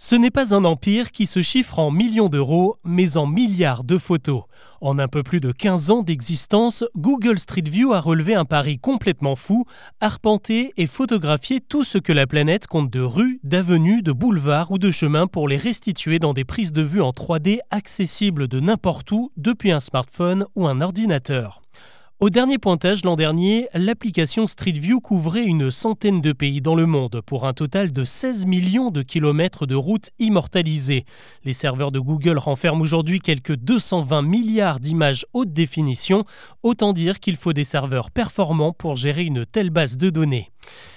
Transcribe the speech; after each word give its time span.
Ce 0.00 0.14
n'est 0.14 0.30
pas 0.30 0.54
un 0.54 0.64
empire 0.64 1.10
qui 1.10 1.26
se 1.26 1.42
chiffre 1.42 1.80
en 1.80 1.90
millions 1.90 2.28
d'euros, 2.28 2.76
mais 2.84 3.16
en 3.16 3.26
milliards 3.26 3.82
de 3.82 3.98
photos. 3.98 4.44
En 4.80 4.96
un 5.00 5.08
peu 5.08 5.24
plus 5.24 5.40
de 5.40 5.50
15 5.50 5.90
ans 5.90 6.02
d'existence, 6.04 6.84
Google 6.96 7.40
Street 7.40 7.64
View 7.66 7.92
a 7.92 7.98
relevé 7.98 8.36
un 8.36 8.44
pari 8.44 8.78
complètement 8.78 9.34
fou, 9.34 9.64
arpenter 10.00 10.72
et 10.76 10.86
photographier 10.86 11.60
tout 11.60 11.82
ce 11.82 11.98
que 11.98 12.12
la 12.12 12.28
planète 12.28 12.68
compte 12.68 12.90
de 12.90 13.00
rues, 13.00 13.40
d'avenues, 13.42 14.02
de 14.02 14.12
boulevards 14.12 14.70
ou 14.70 14.78
de 14.78 14.92
chemins 14.92 15.26
pour 15.26 15.48
les 15.48 15.56
restituer 15.56 16.20
dans 16.20 16.32
des 16.32 16.44
prises 16.44 16.72
de 16.72 16.82
vue 16.82 17.02
en 17.02 17.10
3D 17.10 17.58
accessibles 17.72 18.46
de 18.46 18.60
n'importe 18.60 19.10
où 19.10 19.32
depuis 19.36 19.72
un 19.72 19.80
smartphone 19.80 20.46
ou 20.54 20.68
un 20.68 20.80
ordinateur. 20.80 21.60
Au 22.20 22.30
dernier 22.30 22.58
pointage 22.58 23.04
l'an 23.04 23.14
dernier, 23.14 23.68
l'application 23.74 24.48
Street 24.48 24.72
View 24.72 25.00
couvrait 25.00 25.44
une 25.44 25.70
centaine 25.70 26.20
de 26.20 26.32
pays 26.32 26.60
dans 26.60 26.74
le 26.74 26.84
monde 26.84 27.20
pour 27.24 27.46
un 27.46 27.52
total 27.52 27.92
de 27.92 28.04
16 28.04 28.44
millions 28.44 28.90
de 28.90 29.02
kilomètres 29.02 29.66
de 29.66 29.76
routes 29.76 30.10
immortalisées. 30.18 31.04
Les 31.44 31.52
serveurs 31.52 31.92
de 31.92 32.00
Google 32.00 32.38
renferment 32.38 32.80
aujourd'hui 32.80 33.20
quelques 33.20 33.54
220 33.54 34.22
milliards 34.22 34.80
d'images 34.80 35.26
haute 35.32 35.52
définition, 35.52 36.24
autant 36.64 36.92
dire 36.92 37.20
qu'il 37.20 37.36
faut 37.36 37.52
des 37.52 37.62
serveurs 37.62 38.10
performants 38.10 38.72
pour 38.72 38.96
gérer 38.96 39.22
une 39.22 39.46
telle 39.46 39.70
base 39.70 39.96
de 39.96 40.10
données. 40.10 40.50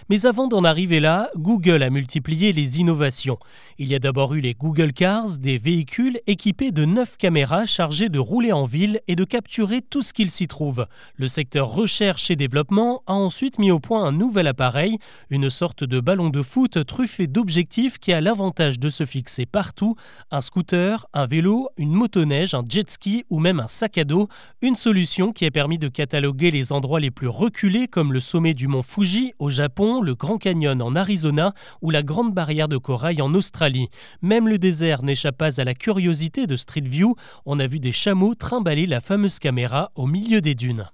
Mais 0.10 0.26
avant 0.26 0.48
d'en 0.48 0.64
arriver 0.64 1.00
là, 1.00 1.30
Google 1.38 1.84
a 1.84 1.90
multiplié 1.90 2.52
les 2.52 2.80
innovations. 2.80 3.38
Il 3.80 3.88
y 3.88 3.96
a 3.96 4.00
d'abord 4.00 4.34
eu 4.34 4.42
les 4.42 4.54
Google 4.54 4.92
Cars, 4.92 5.38
des 5.40 5.58
véhicules 5.58 6.20
équipés 6.28 6.72
de 6.72 6.84
9 6.84 7.18
caméras 7.18 7.66
chargées 7.66 8.10
de 8.10 8.20
rouler 8.20 8.52
en 8.52 8.66
ville 8.66 9.00
et 9.08 9.16
de 9.16 9.24
capturer 9.24 9.82
tout 9.82 10.02
ce 10.02 10.12
qu'il 10.12 10.30
s'y 10.30 10.48
trouve. 10.48 10.86
Le 11.16 11.28
secteur 11.28 11.70
recherche 11.70 12.30
et 12.30 12.36
développement 12.36 13.04
a 13.08 13.14
ensuite 13.14 13.58
mis 13.58 13.72
au 13.72 13.80
point 13.80 14.04
un 14.04 14.12
nouvel 14.12 14.48
appareil, 14.48 14.98
une 15.30 15.50
sorte 15.50 15.84
de 15.84 16.00
ballon 16.00 16.30
de 16.30 16.42
foot 16.42 16.86
truffé 16.86 17.28
d'objectifs 17.28 17.98
qui 17.98 18.12
a 18.12 18.20
l'avantage 18.22 18.80
de 18.80 18.90
se 18.90 19.06
fixer 19.06 19.46
partout, 19.46 19.96
un 20.30 20.42
scooter, 20.42 21.06
un 21.14 21.26
vélo, 21.26 21.70
une 21.78 21.92
motoneige, 21.92 22.54
un 22.54 22.64
jet 22.68 22.90
ski 22.90 23.24
ou 23.30 23.40
même 23.40 23.60
un 23.60 23.68
sac 23.68 23.98
à 23.98 24.04
dos, 24.04 24.28
une 24.62 24.76
solution 24.76 25.32
qui 25.32 25.46
a 25.46 25.52
permis 25.52 25.78
de 25.78 25.88
cataloguer 25.88 26.52
les 26.52 26.72
endroits 26.72 27.00
les 27.00 27.12
plus 27.12 27.28
reculés 27.28 27.88
comme 27.88 28.12
le 28.12 28.20
sommet 28.20 28.54
du 28.54 28.68
mont 28.68 28.84
Fuji 28.84 29.34
au 29.40 29.50
Japon, 29.50 29.61
le 30.04 30.16
Grand 30.16 30.38
Canyon 30.38 30.82
en 30.82 30.96
Arizona 30.96 31.54
ou 31.82 31.90
la 31.90 32.04
Grande 32.04 32.34
Barrière 32.34 32.68
de 32.68 32.78
Corail 32.78 33.22
en 33.22 33.34
Australie. 33.34 33.90
Même 34.22 34.48
le 34.48 34.58
désert 34.58 35.04
n'échappe 35.04 35.38
pas 35.38 35.60
à 35.60 35.64
la 35.64 35.74
curiosité 35.74 36.48
de 36.48 36.56
Street 36.56 36.82
View. 36.82 37.16
On 37.46 37.60
a 37.60 37.68
vu 37.68 37.80
des 37.80 37.92
chameaux 37.92 38.36
trimballer 38.36 38.86
la 38.86 39.02
fameuse 39.02 39.40
caméra 39.40 39.92
au 39.96 40.08
milieu 40.08 40.42
des 40.42 40.56
dunes. 40.56 40.90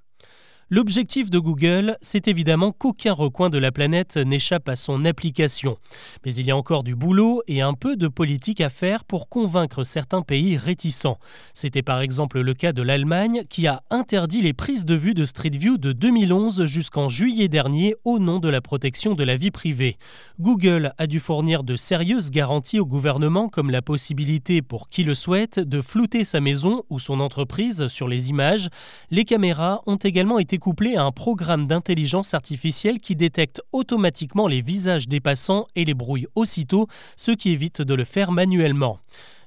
L'objectif 0.69 1.29
de 1.29 1.39
Google, 1.39 1.95
c'est 2.01 2.27
évidemment 2.27 2.73
qu'aucun 2.73 3.13
recoin 3.13 3.49
de 3.49 3.57
la 3.57 3.71
planète 3.71 4.17
n'échappe 4.17 4.67
à 4.67 4.75
son 4.75 5.05
application. 5.05 5.77
Mais 6.25 6.33
il 6.33 6.45
y 6.45 6.51
a 6.51 6.57
encore 6.57 6.83
du 6.83 6.93
boulot 6.93 7.41
et 7.47 7.61
un 7.61 7.73
peu 7.73 7.95
de 7.95 8.09
politique 8.09 8.59
à 8.59 8.67
faire 8.67 9.05
pour 9.05 9.29
convaincre 9.29 9.85
certains 9.85 10.23
pays 10.23 10.57
réticents. 10.57 11.19
C'était 11.53 11.83
par 11.83 12.01
exemple 12.01 12.41
le 12.41 12.53
cas 12.53 12.73
de 12.73 12.81
l'Allemagne 12.81 13.43
qui 13.49 13.65
a 13.65 13.81
interdit 13.89 14.41
les 14.41 14.51
prises 14.51 14.85
de 14.85 14.93
vue 14.93 15.13
de 15.13 15.23
Street 15.23 15.51
View 15.53 15.77
de 15.77 15.93
2011 15.93 16.65
jusqu'en 16.65 17.07
juillet 17.07 17.47
dernier 17.47 17.95
au 18.03 18.19
nom 18.19 18.39
de 18.39 18.49
la 18.49 18.59
protection 18.59 19.13
de 19.13 19.23
la 19.23 19.37
vie 19.37 19.51
privée. 19.51 19.95
Google 20.41 20.91
a 20.97 21.07
dû 21.07 21.21
fournir 21.21 21.63
de 21.63 21.77
sérieuses 21.77 22.29
garanties 22.29 22.81
au 22.81 22.85
gouvernement 22.85 23.47
comme 23.47 23.71
la 23.71 23.81
possibilité 23.81 24.61
pour 24.61 24.89
qui 24.89 25.05
le 25.05 25.15
souhaite 25.15 25.61
de 25.61 25.79
flouter 25.79 26.25
sa 26.25 26.41
maison 26.41 26.83
ou 26.89 26.99
son 26.99 27.21
entreprise 27.21 27.87
sur 27.87 28.09
les 28.09 28.29
images. 28.31 28.67
Les 29.11 29.23
caméras 29.23 29.81
ont 29.85 29.95
également 29.95 30.39
couplé 30.57 30.95
à 30.95 31.03
un 31.03 31.11
programme 31.11 31.67
d'intelligence 31.67 32.33
artificielle 32.33 32.99
qui 32.99 33.15
détecte 33.15 33.61
automatiquement 33.71 34.47
les 34.47 34.61
visages 34.61 35.07
des 35.07 35.19
passants 35.19 35.67
et 35.75 35.85
les 35.85 35.93
brouille 35.93 36.27
aussitôt, 36.35 36.87
ce 37.15 37.31
qui 37.31 37.51
évite 37.51 37.81
de 37.81 37.93
le 37.93 38.03
faire 38.03 38.31
manuellement. 38.31 38.99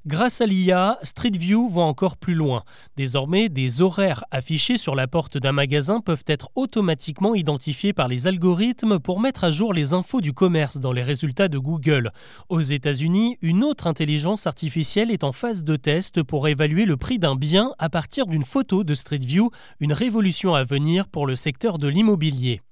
Grâce 0.07 0.41
à 0.41 0.47
l'IA, 0.47 0.99
Street 1.03 1.37
View 1.39 1.69
va 1.69 1.83
encore 1.83 2.17
plus 2.17 2.33
loin. 2.33 2.63
Désormais, 2.97 3.51
des 3.51 3.83
horaires 3.83 4.25
affichés 4.31 4.79
sur 4.79 4.95
la 4.95 5.07
porte 5.07 5.37
d'un 5.37 5.53
magasin 5.53 6.01
peuvent 6.01 6.25
être 6.27 6.49
automatiquement 6.55 7.35
identifiés 7.35 7.93
par 7.93 8.09
les 8.09 8.27
algorithmes 8.27 8.99
pour 8.99 9.21
mettre 9.21 9.45
à 9.45 9.51
jour 9.51 9.75
les 9.75 9.93
infos 9.93 10.23
du 10.23 10.33
commerce 10.33 10.79
dans 10.79 10.93
les 10.93 11.03
résultats 11.03 11.49
de 11.49 11.59
Google. 11.59 12.13
Aux 12.49 12.63
États-Unis, 12.63 13.37
une 13.43 13.63
autre 13.63 13.87
intelligence 13.87 14.47
artificielle 14.47 15.11
est 15.11 15.23
en 15.23 15.33
phase 15.33 15.65
de 15.65 15.77
test 15.77 16.23
pour 16.23 16.49
évaluer 16.49 16.87
le 16.87 16.97
prix 16.97 17.19
d'un 17.19 17.37
bien 17.37 17.73
à 17.79 17.91
partir 17.91 18.25
d'une 18.27 18.43
photo 18.43 18.85
de 18.85 18.95
Street 18.95 19.19
View, 19.19 19.51
une 19.81 19.93
révolution 19.93 20.55
à 20.55 20.65
venir 20.65 21.09
pour 21.09 21.27
le 21.27 21.37
secteur 21.37 21.77
de 21.77 21.89
l'immobilier. 21.89 22.63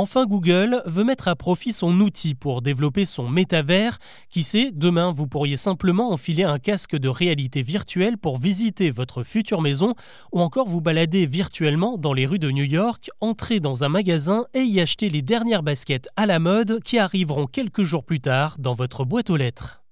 Enfin, 0.00 0.26
Google 0.26 0.80
veut 0.86 1.02
mettre 1.02 1.26
à 1.26 1.34
profit 1.34 1.72
son 1.72 1.98
outil 1.98 2.36
pour 2.36 2.62
développer 2.62 3.04
son 3.04 3.28
métavers. 3.28 3.98
Qui 4.30 4.44
sait, 4.44 4.70
demain, 4.72 5.10
vous 5.10 5.26
pourriez 5.26 5.56
simplement 5.56 6.12
enfiler 6.12 6.44
un 6.44 6.60
casque 6.60 6.96
de 6.96 7.08
réalité 7.08 7.62
virtuelle 7.62 8.16
pour 8.16 8.38
visiter 8.38 8.90
votre 8.90 9.24
future 9.24 9.60
maison 9.60 9.96
ou 10.30 10.40
encore 10.40 10.68
vous 10.68 10.80
balader 10.80 11.26
virtuellement 11.26 11.98
dans 11.98 12.12
les 12.12 12.26
rues 12.26 12.38
de 12.38 12.52
New 12.52 12.62
York, 12.62 13.10
entrer 13.20 13.58
dans 13.58 13.82
un 13.82 13.88
magasin 13.88 14.44
et 14.54 14.60
y 14.60 14.80
acheter 14.80 15.08
les 15.08 15.22
dernières 15.22 15.64
baskets 15.64 16.06
à 16.14 16.26
la 16.26 16.38
mode 16.38 16.78
qui 16.84 17.00
arriveront 17.00 17.48
quelques 17.48 17.82
jours 17.82 18.04
plus 18.04 18.20
tard 18.20 18.54
dans 18.60 18.74
votre 18.74 19.04
boîte 19.04 19.30
aux 19.30 19.36
lettres. 19.36 19.82